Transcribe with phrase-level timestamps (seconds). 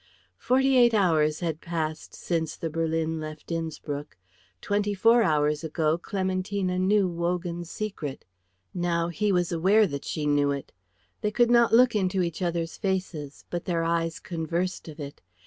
[0.39, 4.17] Forty eight hours had passed since the berlin left Innspruck.
[4.59, 8.25] Twenty four hours ago Clementina knew Wogan's secret.
[8.73, 10.71] Now he was aware that she knew it.
[11.21, 15.21] They could not look into each other's faces, but their eyes conversed of it.